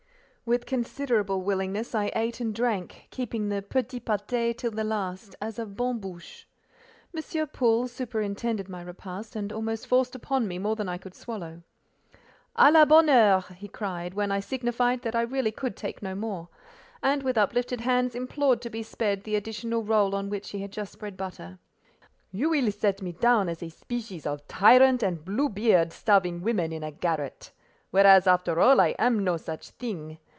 With 0.43 0.65
considerable 0.65 1.43
willingness 1.43 1.95
I 1.95 2.11
ate 2.13 2.41
and 2.41 2.53
drank, 2.53 3.07
keeping 3.09 3.47
the 3.47 3.61
petit 3.61 4.01
pâté 4.01 4.57
till 4.57 4.71
the 4.71 4.83
last, 4.83 5.33
as 5.39 5.57
a 5.57 5.65
bonne 5.65 5.99
bouche. 6.01 6.45
M. 7.15 7.47
Paul 7.53 7.87
superintended 7.87 8.67
my 8.67 8.81
repast, 8.81 9.37
and 9.37 9.53
almost 9.53 9.87
forced 9.87 10.13
upon 10.13 10.49
me 10.49 10.59
more 10.59 10.75
than 10.75 10.89
I 10.89 10.97
could 10.97 11.15
swallow. 11.15 11.61
"A 12.57 12.69
la 12.69 12.83
bonne 12.83 13.07
heure," 13.07 13.45
he 13.55 13.69
cried, 13.69 14.13
when 14.13 14.29
I 14.29 14.41
signified 14.41 15.03
that 15.03 15.15
I 15.15 15.21
really 15.21 15.51
could 15.53 15.77
take 15.77 16.01
no 16.03 16.15
more, 16.15 16.49
and, 17.01 17.23
with 17.23 17.37
uplifted 17.37 17.81
hands, 17.81 18.13
implored 18.13 18.61
to 18.63 18.69
be 18.69 18.83
spared 18.83 19.23
the 19.23 19.37
additional 19.37 19.83
roll 19.83 20.13
on 20.13 20.29
which 20.29 20.49
he 20.49 20.59
had 20.59 20.73
just 20.73 20.91
spread 20.91 21.15
butter. 21.15 21.59
"You 22.29 22.49
will 22.49 22.73
set 22.73 23.01
me 23.01 23.13
down 23.13 23.47
as 23.47 23.63
a 23.63 23.69
species 23.69 24.25
of 24.27 24.45
tyrant 24.49 25.01
and 25.01 25.23
Bluebeard, 25.23 25.93
starving 25.93 26.41
women 26.41 26.73
in 26.73 26.83
a 26.83 26.91
garret; 26.91 27.53
whereas, 27.91 28.27
after 28.27 28.59
all, 28.59 28.81
I 28.81 28.95
am 28.99 29.23
no 29.23 29.37
such 29.37 29.69
thing. 29.69 30.17